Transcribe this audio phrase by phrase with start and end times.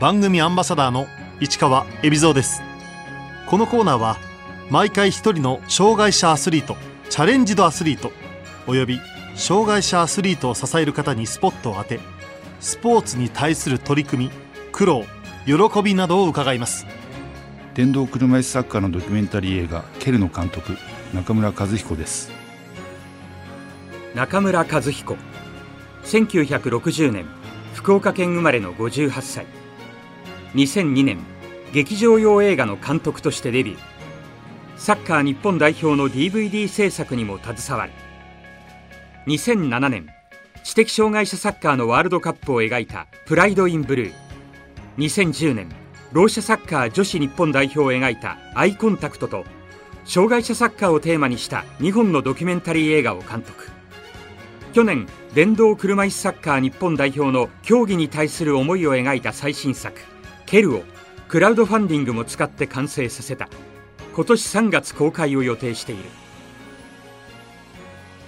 [0.00, 1.08] 番組アンバサダーの
[1.40, 2.62] 市川恵比蔵です。
[3.48, 4.16] このコーナーは
[4.70, 6.76] 毎回一人の障害者アスリート
[7.10, 8.12] チャレンジドアスリート
[8.68, 9.00] および
[9.34, 11.98] 障害者アスリートを支える方にスポットを当て
[12.60, 14.30] スポーツに対する取り組み
[14.70, 15.04] 苦労
[15.46, 16.86] 喜びなどを伺います。
[17.74, 20.76] 電動車椅子サッカーのドキュメンタリー映画「ケルの監督
[21.12, 22.30] 中村和彦です。
[24.14, 25.16] 中村和彦。
[26.04, 27.26] 1960年
[27.74, 29.57] 福岡県生まれの58歳
[30.54, 31.18] 2002年
[31.72, 33.78] 劇場用映画の監督としてデビュー。
[34.76, 37.92] サッカー日本代表の DVD 制作にも携わり。
[39.26, 40.08] 2007年
[40.64, 44.12] 知的障害者サッカーのワールドカップを描いた「プライド・イン・ブルー」
[44.96, 45.68] 2010年
[46.12, 49.44] ろう者サッカー女子日本代表を描いた「アイコンタクト」と
[50.04, 53.68] 障害者サッカーをテーマにした2本のドキュメンタリー映画を監督。
[54.72, 59.98] 去年電動車椅子サッカー日本代表の競技に対する思いを描いた最新作
[60.48, 60.82] 「ケル」を
[61.28, 63.50] クラウドファンディングも使って完成させた。
[64.14, 66.04] 今年3月公開を予定している。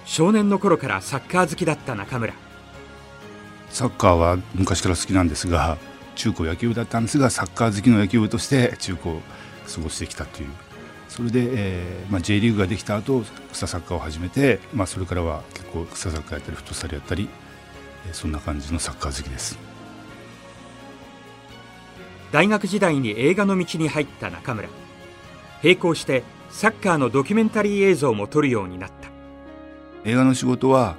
[0.05, 2.35] 少年の頃からサッカー好きだった中村。
[3.71, 5.79] サッカーは昔から好きなんですが
[6.15, 9.23] 中高野球部だったんですがサッカー好きの野球部として中高を
[9.75, 10.49] 過ごしてきたという。
[11.09, 17.31] それで、えーまあ、J リーグができた後草サッカーを始めて、まあ、それからは結構草サッカーやったりフットサルやったり、
[18.07, 19.70] えー、そんな感じのサッカー好きです。
[22.33, 24.69] 大学時代に映画の道に入った中村。
[25.63, 29.11] 並行してサッカーのドキュメンタリー映像も撮るようになった。
[30.05, 30.97] 映画の仕事は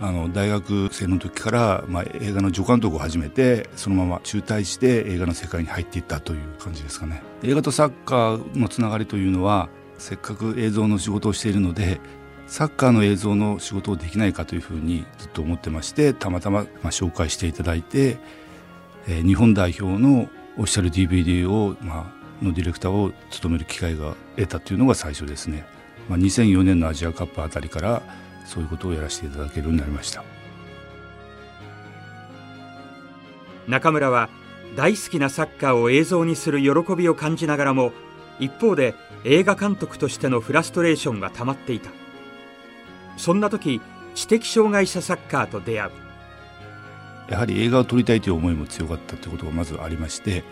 [0.00, 7.22] あの大学生の時から、まあ、映画の助監督を始めてそのまま中退して映画の世界に入っていったという感じですかね。
[7.42, 12.00] 映画とサッカーのつながりというのはせっかく映像の仕事をしているので
[12.46, 18.18] サッカーの映像の仕事をできないかというふうにずっと思ってましてたまたま、まあ、紹介していただいて、
[19.08, 20.28] え、日本代表の
[20.58, 25.64] オフィシャル DVD を、まあのディレクターを務める機会が得たというのが最初ですね、
[26.08, 28.02] まあ、2004年のアジアカップあたりから
[28.44, 30.24] そういうことをやらせていただけるようになりました。
[33.66, 34.30] 中村は
[34.76, 37.92] 大好きなサッカーを映像にする喜びを感じながらも
[38.38, 41.90] 一方で映画監督としてのフラストレーションが溜まっていた。
[43.16, 43.80] そんな時
[44.14, 46.07] 知的障害者サッカーと出会う。
[47.28, 50.44] やはり映画を撮りたいという思いも強かったということがまずありまして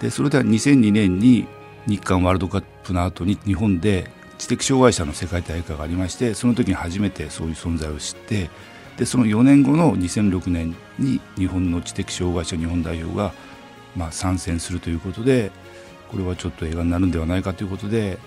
[0.00, 1.46] でそれでは2002年に
[1.86, 8.50] 日韓ワールドカップの後に日本で知的障害者の世界大会がありましてその時に初めてそういう存在を知って
[8.96, 13.32] でその4年後の2006年に日本の知的障害者日本代表が、
[13.96, 15.50] まあ、参戦するということで
[16.10, 18.18] これはちょっと映画になるんではないかということで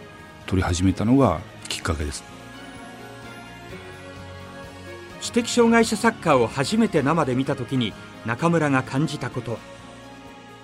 [0.47, 1.39] 撮り始めたのが
[1.69, 2.34] きっかけです。
[5.25, 7.93] 知的障害者サッカーを初めて生で見た時に
[8.25, 9.57] 中村が感じたこと。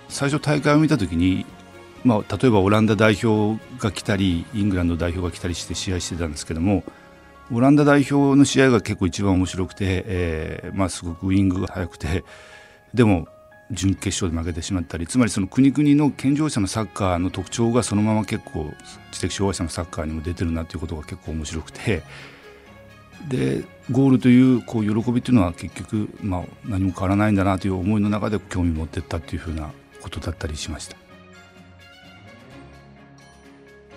[0.09, 1.45] 最初大会を見た時に
[2.03, 6.83] まあ、例えばオランダ代表が来たりイングランド代表が来たりして試合してたんですけども
[7.53, 12.23] オランダ代表の試合が結構一番面白くて、えーまあ、すごくウイングが速くて
[12.93, 13.27] でも
[13.69, 18.73] 準決勝で負けてしまったりつまりその国々の健常者のサッカーの特徴がそのまま結構
[19.11, 22.01] 知的障害者のサッカーにも出てるなということが結構面白くて
[23.27, 29.71] でゴールというこう喜びというのは結局、まあ、何も変わらないんだなという思いの中で興味持っていったというふうな
[30.01, 30.97] ことだったりしました。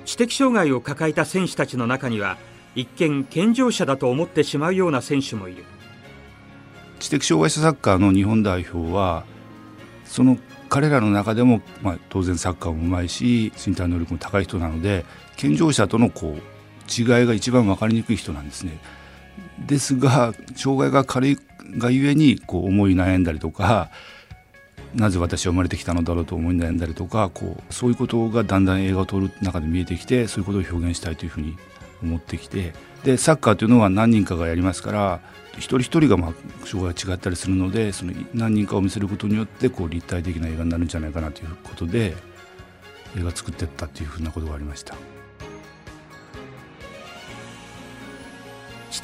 [0.05, 2.37] 知的障害を抱えた選手たちの中には
[2.75, 5.65] 一見健常者だと思ってしまうような選手もいる
[6.99, 9.25] 知的障害者サッカーの日本代表は
[10.05, 15.05] その彼らの中でも、まあ、当然サッカーもうまいし身体能力も高い人なので
[15.37, 16.41] 健常者とのこう
[16.91, 18.79] 違いが一番分かりにくい人なんですね。
[19.59, 21.39] ですが障害が軽い
[21.79, 23.91] がゆえにこう思い悩んだりとか
[24.95, 31.57] なぜ私は生まれてきたのだろうと思い悩んだりとかこうそういうことがだんだん映画を撮る中で見えてきてそういうことを表現したいというふうに
[32.03, 32.73] 思ってきて
[33.03, 35.21] でサッカーというのは何人かがやりますから
[35.57, 36.33] 一人一人がまあ
[36.67, 42.15] 障害が違ったりするのでその何人かを見せることによってこう立体的な映画になるんじゃないかなということで
[43.17, 45.14] 映画作っていったというふうなことがありました。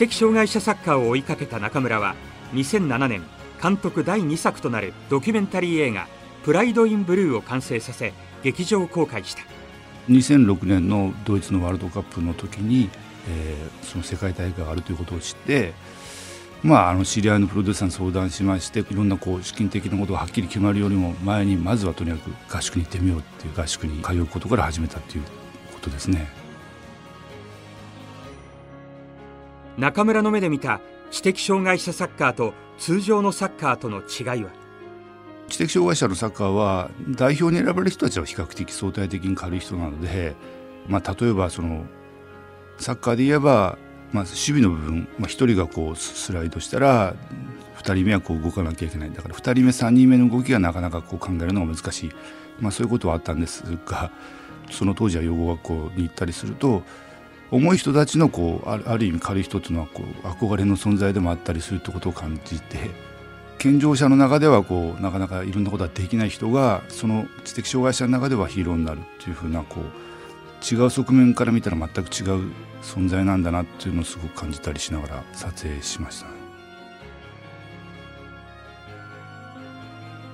[0.00, 2.14] 的障害者サッカーを追いかけた中村は
[2.55, 3.23] 2007年
[3.62, 6.08] 監督第2作となるドキュメンタリー映画
[6.43, 9.43] 「プライド・イン・ブルー」を完成させ劇場公開した。
[10.08, 12.88] 2006年のドイツのワールドカップの時に、
[13.29, 15.75] えー、その世界大会があるということを知って
[16.62, 25.25] まあ、あの知り合いのプロデューサーに相談しましていろんなこう資金的なことがはっきり決まるよりも前にまずはとにかく合宿に行ってみようっていう合宿に通うことから始めたっていう
[25.73, 26.39] ことですね
[29.81, 34.50] 中村の目で見た知的障害者サッカーと通常のサッカーとの違いは？
[35.49, 40.37] 知的障害者のサッカーは代表に選ばれる人たちは比較的相対的に軽い人なので、
[40.87, 41.87] まあ、例えばその
[42.77, 43.79] サッカーで言えば、
[44.12, 47.15] まあ、守備の部分、まあ、1人がこうスライドしたら
[47.79, 52.11] 2人目はこう動かなきゃいけないだから2人目3人目の動きがなかなかこう考えるのが難しい、
[52.61, 54.12] まあ、そういうことはあったんですが
[54.71, 56.82] その当時は養護学校に行ったりすると
[57.50, 62.91] 重い人たちのこうある意味軽い人っていうのはこう憧れの存在でもあったりするってことを感じて
[63.58, 69.85] 健常者の中ではこうなかなかいろんなことができない人がその知的障害者の中ではヒーローになるっていうふうなこう
[70.62, 72.52] 違う側面から見たら全く違う
[72.82, 76.29] 存在なんだなっていうのをすごく感じたりしながら撮影しました、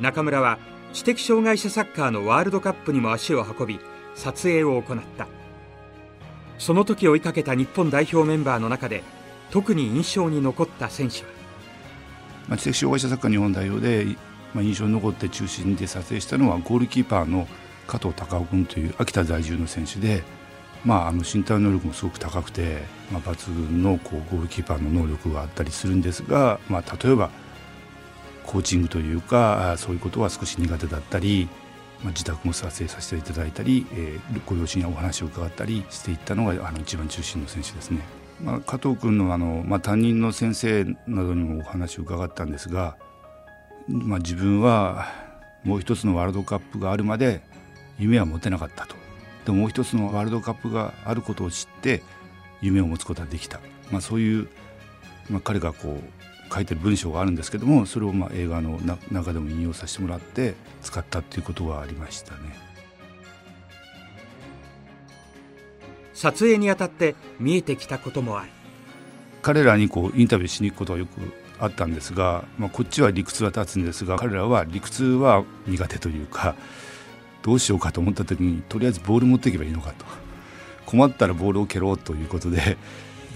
[0.00, 0.58] 中村は
[0.92, 3.80] 知的障害者サッカーのワールドカップにも足を運び
[4.14, 5.35] 撮影を行った。
[6.58, 9.02] その時追いかけた日本代表メンバーの中で
[9.50, 11.26] 特に印象に残った選手は、
[12.48, 14.16] まあ、知的障害者サッカー日本代表で、
[14.54, 17.46] まあ、印象に残って中心で撮影したのはゴールキーパーの
[17.86, 20.24] 加藤隆夫君という秋田在住の選手で、
[20.84, 22.82] まあ、あの身体能力もすごく高くて、
[23.12, 27.30] まあ、抜群のこうゴールキーパーの能力があったりするんですが、まあ、例えば
[28.44, 31.48] コーチングというかそういうことは少し苦手だったり
[32.06, 38.00] まあ、自宅も撮影させていただいたり、えー、ご両親やお話を伺ったりしていったのがあの一番中心の選手ですね。
[38.40, 42.96] まあ、加藤君のあの、まあ、担任の先生などにもお話を伺ったんですが、
[43.88, 45.08] まあ、自分は
[45.64, 47.42] もう一つのワールドカップがあるまで
[47.98, 48.94] 夢は持てなかったと
[49.44, 52.02] でももう一つのワールドカップがあることを知って
[52.60, 53.58] 夢を持つことができた、
[53.90, 54.48] まあ、そういう、
[55.28, 56.15] まあ、彼がこう
[56.52, 58.78] 書いてる文章があるんですけどもそれをまあ映画の
[59.10, 62.66] 中でも引用させてもらって使ったっていうことがありましたね。
[66.16, 68.50] 撮影にあたって見えてきたこともある
[69.42, 71.10] 彼らにこうインタビューしに行くことはよく
[71.60, 76.54] あったんですが、まあ、こっちは理屈は立つんですが彼らは理屈は苦手というか
[77.42, 80.04] どうしようかと思った時にとりあえずボール持っていけばいいのかと
[80.86, 82.76] 困ったらボールを蹴ろうということで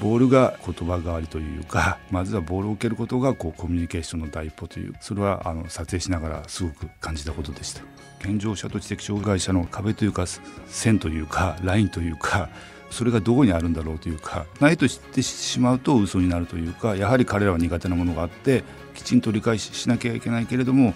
[0.00, 7.82] ボールが言葉代わりというか まずはボールを受けることがこうコミュニケーションの第一歩というそれはあの撮影しながらすごく感じたことでした。
[8.18, 10.26] 健常者と知的障害者の壁というか
[10.66, 12.50] 線というかラインというか
[12.90, 18.62] それがどこにあるんだろうというかないと知ってしまうと嘘になるというかやはり彼らは苦手なものがあって
[18.94, 20.92] きちんと理解しなきゃいけないけれども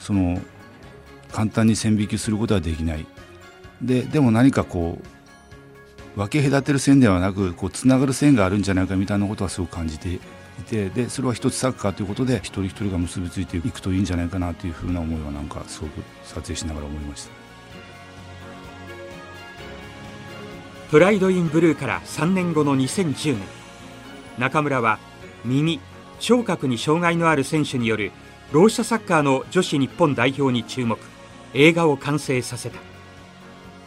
[0.00, 0.40] その
[1.30, 3.06] 簡単に線引きすることはできない。
[3.82, 5.06] ででも何かこう
[6.16, 10.20] 分け隔てる線ではなくこうつながる線があるんじゃないかみたいなことはすごく感じてい
[10.68, 17.30] てでそれは一つサッカーということで一人一人が結びついていくといいんじゃないかなというふうな思いはなんかすごく撮影しながら思いました。
[20.90, 23.40] プライド・イン・ブルーから3年後の2010年
[24.38, 25.00] 中村は
[25.44, 25.80] 耳
[26.20, 28.12] 聴覚に障害のある選手による
[28.52, 30.98] ろう者サッカーの女子日本代表に注目。
[31.54, 32.93] 映画を完成させた。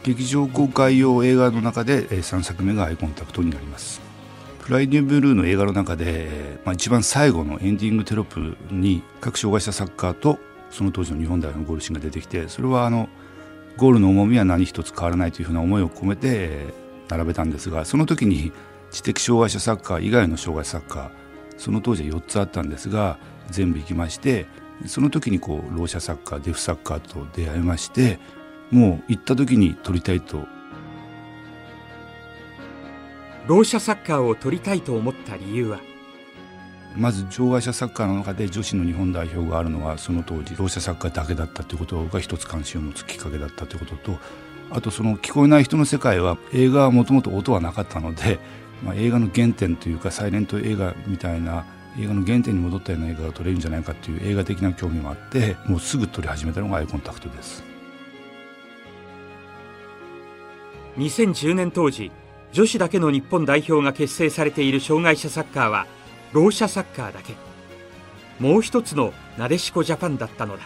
[0.03, 4.01] 劇場公開用映画の中で3作目がアイコンタクトになります。
[4.67, 10.39] プライディブルーの映画の中で、まあ、一番最後のエンディングテロップに各障害者サッカーと
[10.71, 13.07] その当時の日本代表のゴールシーンが出てきてそれはあの
[13.77, 16.65] ゴールの重みは何一つ変わらないというふうな思いを込めて
[17.07, 18.51] 並べたんですがその時に
[18.91, 21.09] 知的障害者サッカー以外の障害サッカー
[21.57, 23.19] その当時は4つあったんですが
[23.49, 24.47] 全部行きまして
[24.85, 28.19] その時にこうろう者サッカーデフサッカーと出会いまして
[28.71, 30.45] もう行った時に撮りたいと
[33.47, 35.79] ろう者サッカーを撮りたいと思った理由は？
[36.97, 44.19] まず障害者サッカーの中で女子の日本代表があるのはその当時ろう者サッカーだけだったということが一つ関心を持つきっかけだったということと
[44.71, 48.39] あとその聞こえない人の世界は映画はもともと音はなかったので、
[48.83, 51.65] まあ、映画の原点というかサイレント映画みたいな
[51.99, 57.76] 映画の原点に戻ったような映画が撮れるんじゃないかという映画的な興味もあってもうすぐ撮り始めたのがアイコンタクトです。
[60.97, 62.11] 2010年当時
[62.51, 65.85] 女子だけの日本代表が結成されている障害者サッカーは
[66.33, 67.35] ろう者サッカーだけ。
[68.39, 70.63] もう一つのなでしこジャパンだったのだ。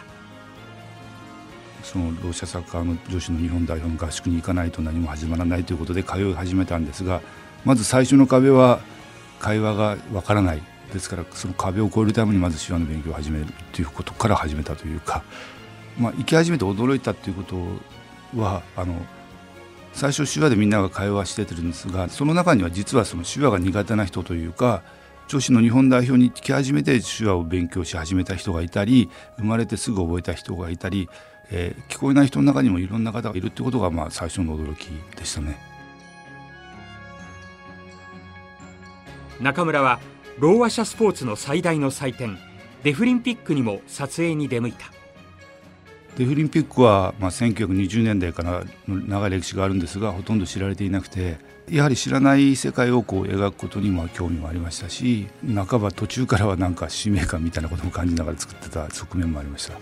[1.82, 7.20] そのろう者サッカーの女子の日本代表の合宿に行かないと何も始まらないということで通い始めたんですが
[7.64, 8.80] まず最初の壁は
[9.40, 10.62] 会話がわからない。
[10.92, 15.22] ですからその壁を越えるためにまず手話の勉強を始めるということから始めたというか、
[15.98, 17.56] まあ、行き始めて驚いたということ
[18.38, 18.94] はあの
[19.92, 24.82] 最初手話でみんなが会話しててるんですがその中には実はその手話が苦手な人というか
[25.28, 31.08] 女子の日本代表に来始めて手話を勉強し始めた人がいたり生まれてすぐ覚えた人がいたり、
[31.50, 35.58] えー、聞こえない人の中にもいろんな方がいるってことがまあ最初の驚きでしたね。
[39.40, 40.00] 中村は
[40.38, 42.38] ろう話者スポーツの最大の祭典
[42.82, 44.92] デフリンピックにも撮影に出向いた
[46.16, 51.38] デフリンピックは、まあ、1920年代からの長い歴史があるんですがほとんど知られていなくて
[51.70, 59.78] やはり知らない世界をこう描くことにも興味もありましたし半ば途中からはなんか使命感みたいなことも感じながら作ってた側面もありました。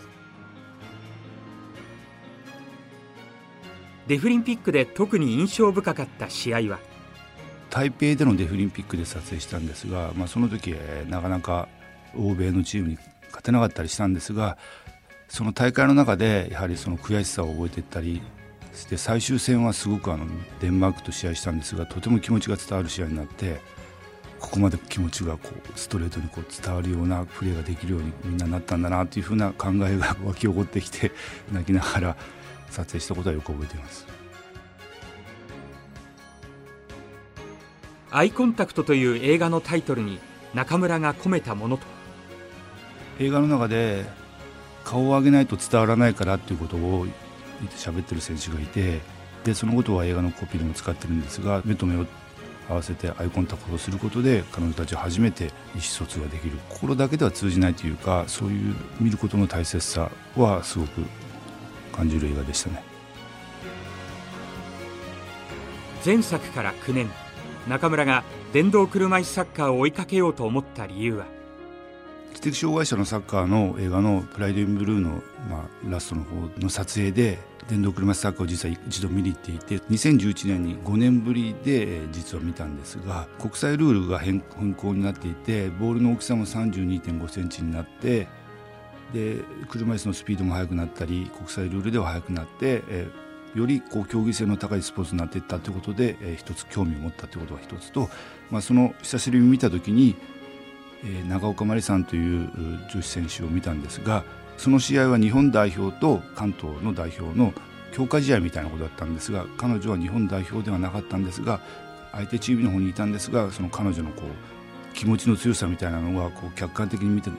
[4.06, 6.80] デフリンピックで特に印象深かった試合は？
[7.70, 11.68] 台北でのデフリンピックで撮影したんですが、まあ、その時、えー、なかなか
[12.16, 14.58] 欧米のチームに勝てなかったりしたんですが
[15.30, 18.20] その大会の中でやはりその悔しさを覚えていったり
[18.74, 20.26] して最終戦はすごくあの
[20.60, 23.60] デンマークと試合したんですがとても気持ちが伝わる試合になって
[24.40, 31.12] ここまで気持ちがこうストレートにこう伝わるようなプレーができるようにみんななったんだなというふうな考えが湧き起こってきて
[31.52, 32.16] 泣きながら
[32.68, 34.06] 撮影したことはよく覚えています。
[38.10, 40.18] アイコンタクトという映画のタイトルに
[40.52, 41.84] 中村が込めたものと
[43.20, 44.04] 映画の中で
[44.84, 47.06] 顔を上げないと伝わらないからっていうことを
[47.76, 49.00] 喋ってる選手がいて
[49.44, 52.06] でそのことは映画のコピーでも使ってるんですが目と目を
[52.68, 56.56] 合わせてアイコンタクトをすることで彼女たちは初めて意思疎通ができる。
[56.68, 61.02] 心だけでは通じないというかそういう見ることの大切さはすごく
[61.92, 62.82] 感じる映画でしたね。
[66.04, 67.10] 前作から9年
[67.68, 71.26] 中村が電動車椅子サッカーを追いかけようと思った理由は
[72.34, 88.26] 知的障害者のサッカーの映画の「プライド・イン・ブルーの」まあ、ラストの方の撮影で電動車サッカーを実は一度見に行っていて2011年に5年ぶりで実は見たんですが国際ルールが変更になっていてボールの大きさも3 2 5センチになって
[89.12, 93.08] で車椅子のスピードも速くなったり国際ルールでは速くなって、え
[93.54, 98.08] よりこう競技性の高いスポーツになっていったということで、えー、一つ興味を持ったということが一つと、
[98.50, 100.14] まあ、その久しぶりに見た時に、
[101.04, 102.50] えー、長岡真理さんという
[102.92, 104.24] 女子選手を見たんですが
[104.56, 107.54] その試合は日本代表と関東の代表の
[107.92, 111.60] 強化試合みたいなことだったんですが彼女は日本代表ではなかったんですが
[112.12, 117.30] 相手チームの方にいたんですがその彼女のこう気持ちの強さみたいなのがこう客観的に見て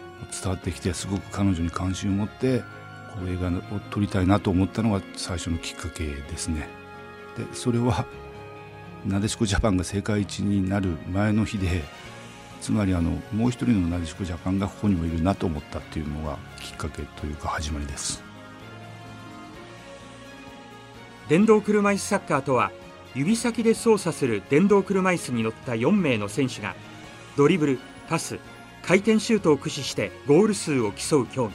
[0.41, 2.65] 伝わってきてすごく彼女に関心を持ってこ
[3.25, 6.69] う映画を撮りたいなと思ったのが最初のきっかけですね。
[7.37, 8.05] でそれは
[9.05, 11.83] なでしこジャパンが世界一になる前の日で
[12.61, 18.23] つまりあのもう一人のなでしこジャパンがここにもいるなと思ったっていうのがきっかけというか始まりです。
[21.27, 22.71] 電動車椅子サッカーとは
[23.15, 26.75] 指先で操作する電動車椅子に乗った4名の選手が
[27.35, 28.37] ドリブルパス
[28.83, 31.53] 回転シュートを駆使してゴール数を競う競技。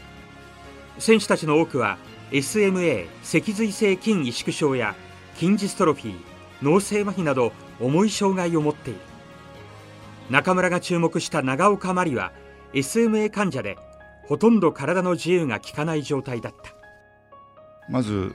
[0.98, 1.98] 選手たちの多くは
[2.32, 4.96] SMA 脊髄性筋萎縮症や
[5.36, 6.16] 筋ジストロフィー
[6.62, 9.00] 脳性麻痺など重い障害を持っている。
[10.30, 12.32] 中村が注目した長岡真理は
[12.72, 13.78] SMA 患者で
[14.24, 16.76] ほとんど体の自由が利かない状態だった。
[17.88, 18.34] まず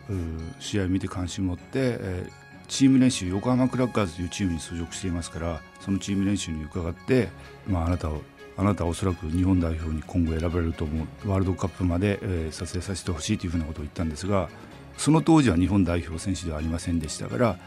[0.60, 2.32] 試合見て関心を持って、えー、
[2.68, 7.30] チーム練習横浜クラッカーズというチームに所属していますからそのチーム練習に伺って、
[7.68, 8.22] まあ、あなたを
[8.58, 14.50] あなたはおそらく日本代表に今後選ばれると思うワールドカップまで、えー、撮影させてほしいというふうなことを言ったんですが
[14.98, 17.58] その当時は日本代表選手ではありませんでしたから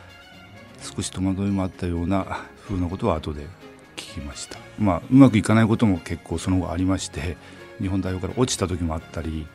[0.81, 3.47] 少し戸惑いもあったようなふうなことは後で
[4.15, 7.37] きました、まあ、うまくいかないことも結構その後ありまして
[7.81, 9.47] 日本代表から落ちた時もあったり、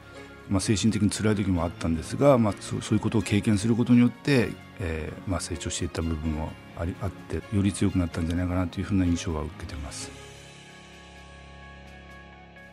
[0.50, 4.50] まあ、精神的に辛い時もあったんですが、まあ、そういうことを経験することによって、
[4.80, 10.30] えーまあ、成長していった部分もありあってより強くなったんじゃないかなというふうな印象は受けています。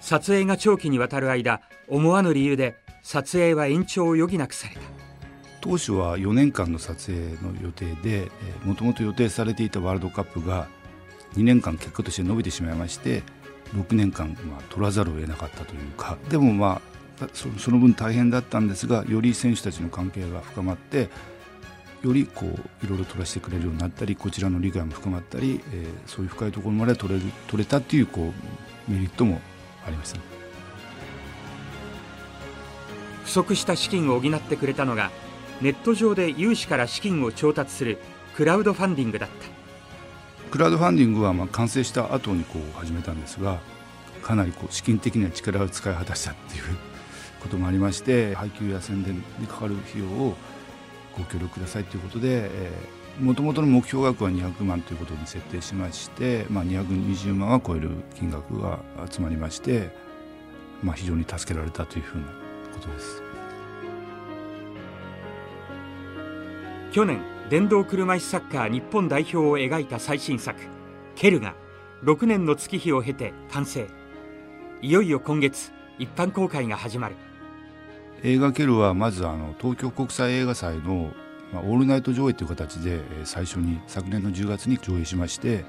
[0.06, 4.80] 撮影が長期にわたる間思わぬ理由で撮影は延長を余儀なくされた
[5.60, 8.30] 当初は4年間の撮影の予定で
[8.64, 10.68] もともと予定されていたワールドカップが
[11.36, 13.22] 2年間結果として伸びてしまいまして
[13.74, 16.80] 6年間、まあ、取らざるを得なかったというかでもま
[17.20, 21.08] あその分大変だったんですがより選手たちの関係が深まって
[22.02, 28.32] よりこういろいろ取らせてくれるようになったりこちらの理解も深まったり、えー、そういう深いところまで取れる取れたっていうこ
[28.88, 29.40] うメリットも
[29.86, 30.20] ありました、
[33.24, 35.10] 不足した資金を補ってくれたのが
[35.60, 37.98] ネット上で有志から資金を調達する
[38.36, 39.55] クラウドファンディングだった。
[40.50, 43.58] クラウドファンディングはまあ完成した後にこう始めたんですが
[44.22, 46.62] かなりこう資金的には力を使い果たしたっていう
[47.40, 50.36] こともありまして配給や宣伝にかかる費用を
[51.16, 52.50] ご協力くださいということで、
[53.20, 59.90] もともとの目標額は200万ということに設定しまして、まあ、220万は超える金額が集まりまして、
[60.82, 62.26] まあ、非常に助けられたというふうな
[62.74, 63.22] ことです。
[66.92, 70.58] 去年電動車椅子サッカー日本代表を描いた最新作
[71.14, 71.54] 「ケル」が
[72.02, 73.86] 6年の月日を経て完成。
[74.82, 77.14] いよいよ今月一般公開が始まる。
[78.24, 81.12] 映画ケルはまずあの東京国際映画祭の、
[81.52, 85.64] まあ、オールナイト上映という形で、え最初に昨年の10月に上映しまして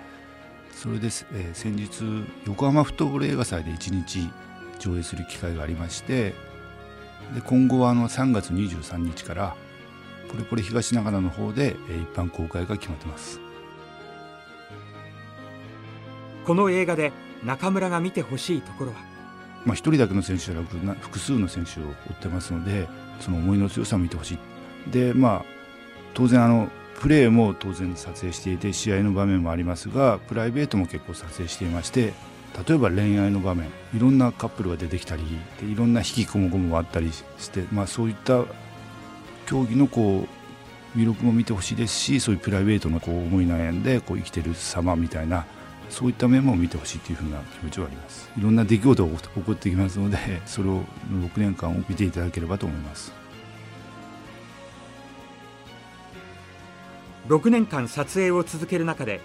[0.72, 2.04] それで、え先日
[2.48, 4.32] 横浜フットボール映画祭で1日
[4.80, 6.34] 上映する機会がありまして
[7.36, 9.56] で今後はあの3月23日から
[10.32, 13.40] ポレポレ東長野の方で一般公開が決まってます。
[16.46, 17.12] この映画で
[17.44, 18.98] 中村が見てほしいところは？
[19.66, 22.88] まあ、1人だけの選手じゃなく複数の選手を追ってますので
[23.20, 24.92] その思いの強さを見てほしい。
[24.92, 25.46] でまあ
[26.14, 26.70] 当然あの
[27.00, 32.14] プレーも当然撮影していて試合の場面もありますがプライベートも結構撮影していまして
[32.68, 35.22] 例えば恋愛の場面いろんなカップルが出てきたり
[35.60, 38.46] でいろんな引きこもごもがあったりして、まあ、そういった
[39.48, 40.28] 競技のこ
[40.96, 45.46] う魅力も見てほしいですしそういうプライベートのこう思い悩んでこう生きてる様みたいな
[45.90, 48.30] そういった面も見てほしいというふうな気持ちはあります。
[48.38, 53.14] いろんな出来事が起こってきますのでそれを6年間を見ていただければと思います。
[57.30, 59.22] 6年間撮影を続ける中で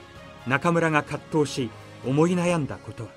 [0.47, 1.71] 中村が葛藤し
[2.07, 3.11] 思い悩んだことは？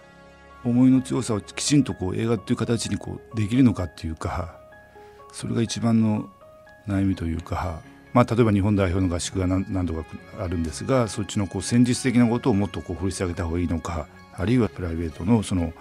[0.64, 4.60] 思いの強さをきちんとこう映画という形にこうできるのかっていうか
[5.32, 6.30] それが一番の
[6.88, 7.82] 悩みというか
[8.16, 10.06] まあ、例えば日本代表の合宿が何度か
[10.40, 15.74] あるんですがそっちのこう戦術的なことをもっとこう掘り下げた方がいいのかあるいはプライベートのその、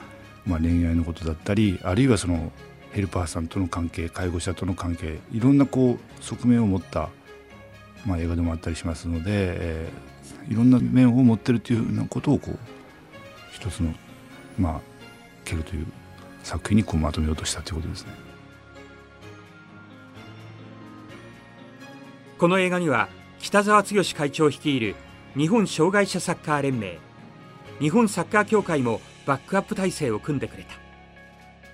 [0.44, 2.50] まあ、恋愛のことだったりあるいはその
[2.90, 7.08] ヘルパーさんとの関係介護者との関係いろんなこう側面を持った、
[8.04, 12.58] まあ、映画でもあったりしますので、えー、いろんな面を持ってるというようなことをこう
[13.52, 13.94] 一つの
[14.58, 14.80] まあ
[15.44, 15.86] ケルという
[16.42, 18.33] 作品にこうまとめようとしたということですね。
[22.38, 24.96] この映画には北澤剛会長率いる
[25.36, 26.98] 日本障害者サッカー連盟
[27.80, 30.84] 日本サッカー協会もバックアップ体制を組んでくれた。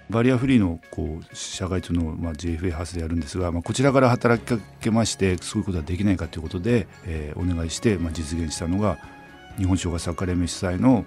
[0.09, 8.99] バリアフリーのこう社会との、まあ、JFA ハウスでやるんですが、まあ、こちらから働きかけましてそういうことはできないかということで、えー、お願いして、まあ、実現したのが
[9.61, 11.05] 日本障害サッカー連盟主催の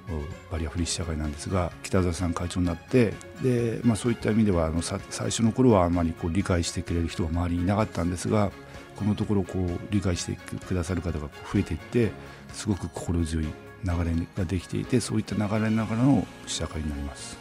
[0.51, 8.51] バリアフリー社会なんですが北澤さん会長になってで、まあ、そういった意味ではあの最初の頃はあまりこう理解してくれる人が周りにいなかったんですが
[8.95, 10.37] このところこう理解して
[10.67, 12.11] くださる方が増えていって
[12.53, 13.49] すごく心強い流
[13.83, 17.37] れができていてそういった流れながらの社会になります。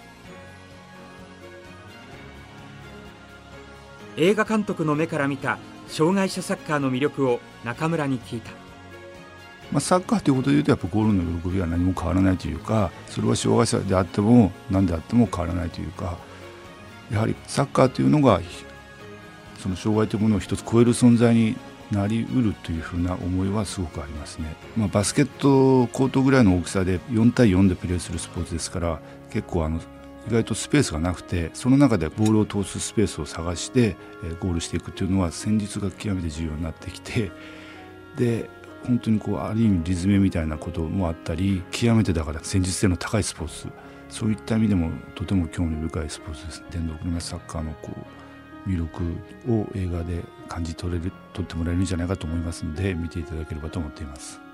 [4.16, 8.50] 映画監督の目から見た障害者サッカーの魅力を中村に聞いた、
[9.72, 16.18] まあ、サッカーということでいうとやっぱゴールの喜びは何も変わらないというかそれは障害者であっても何であっても変わらないというか
[17.10, 18.40] やはりサッカーというのが
[19.58, 21.56] その障害というものを一つ超える存在に
[21.90, 29.78] なりうるというふうな思いはすごくありますね、まあ、バスケットコートぐらいの大きさで4対4でプレーするスポーツですから結構あの
[30.28, 33.96] 意外とスペースがなくてその中でボールを通すスペースを探して
[34.40, 37.30] ゴールしていくというのは戦術が極めて重要になってきて
[38.16, 38.48] で
[38.86, 43.68] 本当にこうある意味リズムみたいなこともあったり極めてだから戦術性の高いスポーツ
[44.08, 47.90] そういった意味でもとても興味深いスポーツです電動車サッカーのこ
[48.66, 49.02] う魅力
[49.48, 54.51] を映画で感じ取れる取ってもらえるんじゃないかと思いますので見ていただければと思っています。